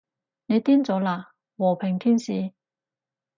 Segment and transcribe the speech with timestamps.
[0.47, 1.25] 你癲咗喇，
[1.57, 2.53] 和平天使